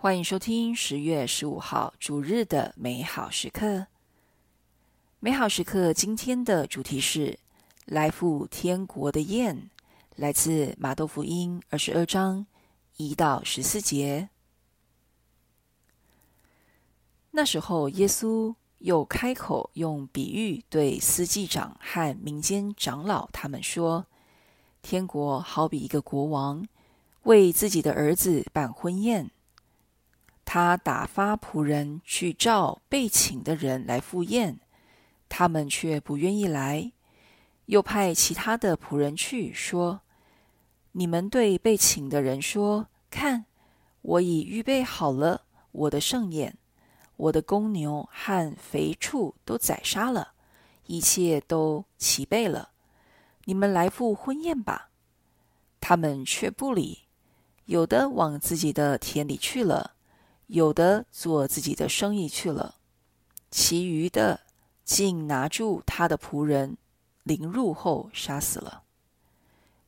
[0.00, 3.88] 欢迎收听十月十五号主日的美好时刻。
[5.18, 7.36] 美好时刻今天的主题是
[7.84, 9.70] “来赴天国的宴”，
[10.14, 12.46] 来自马窦福音二十二章
[12.96, 14.28] 一到十四节。
[17.32, 24.06] 那时候，耶稣又开口用比喻对司祭长和民间长老他们说
[24.80, 26.64] ：“天国好比一个国王
[27.24, 29.28] 为自己的儿子办婚宴。”
[30.50, 34.58] 他打发仆人去召被请的人来赴宴，
[35.28, 36.92] 他们却不愿意来；
[37.66, 40.00] 又派其他的仆人去说
[40.92, 43.44] ：“你们对被请的人说，看，
[44.00, 46.56] 我已预备好了我的盛宴，
[47.16, 50.32] 我的公牛和肥畜都宰杀了，
[50.86, 52.70] 一切都齐备了，
[53.44, 54.88] 你们来赴婚宴吧。”
[55.78, 57.00] 他们却不理，
[57.66, 59.96] 有的往自己的田里去了。
[60.48, 62.76] 有的做自己的生意去了，
[63.50, 64.40] 其余的
[64.82, 66.78] 竟拿住他的仆人，
[67.22, 68.82] 凌辱后杀死了。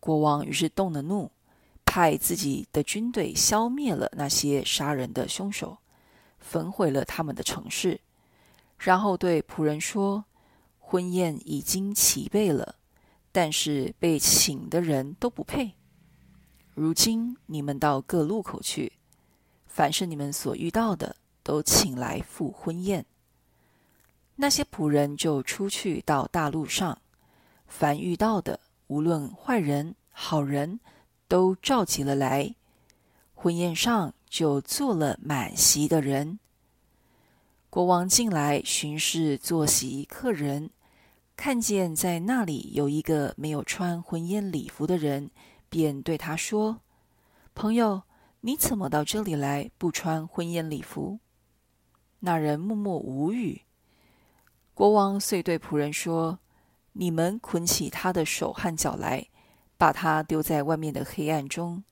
[0.00, 1.30] 国王于是动了怒，
[1.84, 5.78] 派自己的军队消灭了那些杀人的凶手，
[6.40, 8.00] 焚毁了他们的城市，
[8.78, 10.24] 然后对仆人说
[10.80, 12.74] ：“婚宴已经齐备了，
[13.30, 15.74] 但是被请的人都不配。
[16.74, 18.94] 如今你们到各路口去。”
[19.68, 23.06] 凡是你们所遇到的，都请来赴婚宴。
[24.34, 27.00] 那些仆人就出去到大路上，
[27.66, 28.58] 凡遇到的，
[28.88, 30.80] 无论坏人好人，
[31.28, 32.54] 都召集了来。
[33.34, 36.40] 婚宴上就坐了满席的人。
[37.70, 40.70] 国王进来巡视坐席客人，
[41.36, 45.30] 看见在那里有一个没有穿婚宴礼服的人，
[45.68, 46.80] 便对他说
[47.54, 48.02] ：“朋友。”
[48.40, 51.18] 你怎么到这里来，不穿婚宴礼服？
[52.20, 53.62] 那人默默无语。
[54.74, 56.38] 国王遂对仆人说
[56.94, 59.28] ：“你们捆起他的手和脚来，
[59.76, 61.82] 把他丢在外面的黑暗中，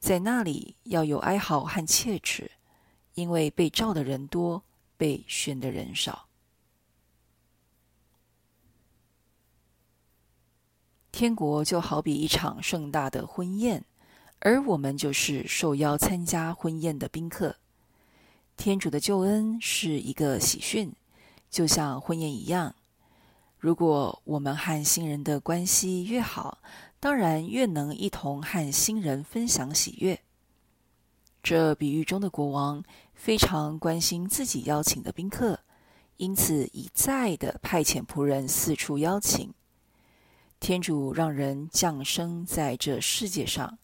[0.00, 2.50] 在那里要有哀嚎和切齿，
[3.14, 4.64] 因为被召的人多，
[4.96, 6.26] 被选的人少。”
[11.12, 13.84] 天国就好比一场盛大的婚宴。
[14.40, 17.56] 而我们就是受邀参加婚宴的宾客。
[18.56, 20.92] 天主的救恩是一个喜讯，
[21.50, 22.74] 就像婚宴一样。
[23.58, 26.58] 如果我们和新人的关系越好，
[27.00, 30.20] 当然越能一同和新人分享喜悦。
[31.42, 32.82] 这比喻中的国王
[33.14, 35.58] 非常关心自己邀请的宾客，
[36.16, 39.52] 因此一再的派遣仆人四处邀请。
[40.60, 43.78] 天主让人降生在这世界上。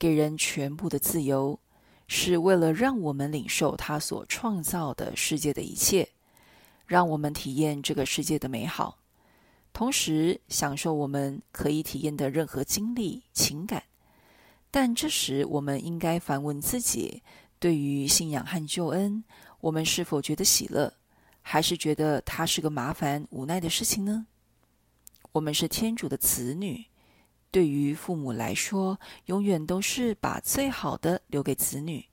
[0.00, 1.60] 给人全部的自由，
[2.08, 6.08] 是为了让我们领受他所创造的世界的一切，
[6.86, 8.96] 让我们体验这个世界的美好，
[9.74, 13.82] 同时享受我们可以体验的任何经历、情感。
[14.70, 17.22] 但这时，我们应该反问自己：
[17.58, 19.22] 对于信仰和救恩，
[19.60, 20.94] 我们是否觉得喜乐，
[21.42, 24.26] 还是觉得它是个麻烦、无奈的事情呢？
[25.32, 26.86] 我们是天主的子女。
[27.50, 32.04] 对于父母来说，永远都是把最好的留给子女，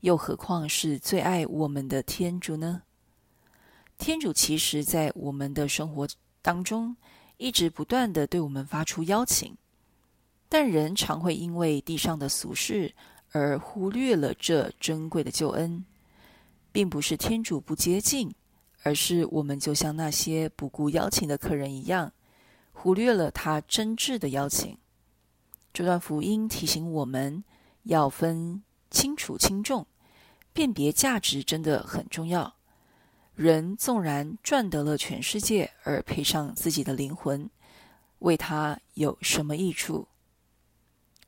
[0.00, 2.82] 又何况是最爱我们的天主呢？
[3.98, 6.08] 天主其实，在我们的生活
[6.40, 6.96] 当中，
[7.36, 9.54] 一直不断的对我们发出邀请，
[10.48, 12.94] 但人常会因为地上的俗事
[13.30, 15.84] 而忽略了这珍贵的救恩，
[16.72, 18.34] 并不是天主不接近，
[18.82, 22.10] 而是我们就像那些不顾邀请的客人一样。
[22.72, 24.76] 忽略了他真挚的邀请。
[25.72, 27.44] 这段福音提醒我们
[27.84, 29.86] 要分清楚轻重，
[30.52, 32.54] 辨别价值真的很重要。
[33.34, 37.48] 人纵然赚得了全世界，而赔上自己的灵魂，
[38.18, 40.08] 为他有什么益处？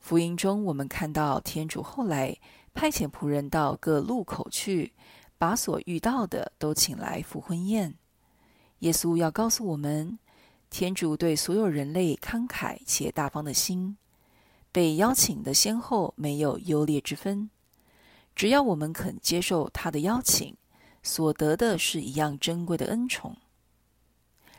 [0.00, 2.36] 福音中我们看到天主后来
[2.74, 4.92] 派遣仆人到各路口去，
[5.38, 7.94] 把所遇到的都请来赴婚宴。
[8.80, 10.18] 耶稣要告诉我们。
[10.72, 13.94] 天主对所有人类慷慨且大方的心，
[14.72, 17.50] 被邀请的先后没有优劣之分。
[18.34, 20.56] 只要我们肯接受他的邀请，
[21.02, 23.36] 所得的是一样珍贵的恩宠。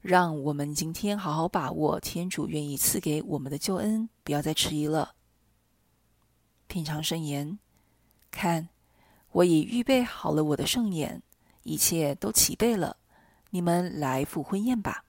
[0.00, 5.12] 让我们今天好好把握天主愿意赐给我们的救恩，不要再迟疑了。
[6.68, 7.58] 品尝圣言，
[8.30, 8.68] 看，
[9.32, 11.20] 我已预备好了我的盛宴，
[11.64, 12.96] 一切都齐备了，
[13.50, 15.02] 你们来赴婚宴吧。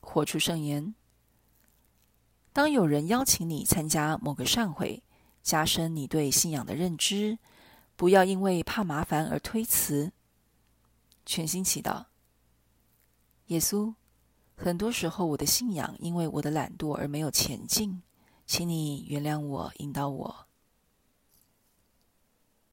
[0.00, 0.94] 活出圣言。
[2.52, 5.02] 当有人邀请你参加某个善会，
[5.42, 7.38] 加深你对信仰的认知，
[7.94, 10.12] 不要因为怕麻烦而推辞。
[11.24, 12.06] 全心祈祷，
[13.46, 13.94] 耶稣，
[14.56, 18.02] 很多时候我的信仰因为我的懒惰而没有前进，
[18.46, 20.47] 请你原谅我，引导我。